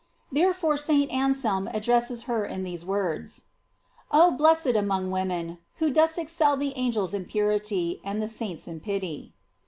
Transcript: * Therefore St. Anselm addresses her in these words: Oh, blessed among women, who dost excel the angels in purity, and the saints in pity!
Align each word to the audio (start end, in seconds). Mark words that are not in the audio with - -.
* 0.19 0.21
Therefore 0.31 0.77
St. 0.77 1.11
Anselm 1.11 1.67
addresses 1.67 2.23
her 2.23 2.43
in 2.43 2.63
these 2.63 2.83
words: 2.83 3.43
Oh, 4.09 4.31
blessed 4.31 4.73
among 4.75 5.11
women, 5.11 5.59
who 5.75 5.91
dost 5.91 6.17
excel 6.17 6.57
the 6.57 6.73
angels 6.75 7.13
in 7.13 7.25
purity, 7.25 8.01
and 8.03 8.19
the 8.19 8.27
saints 8.27 8.67
in 8.67 8.79
pity! 8.79 9.35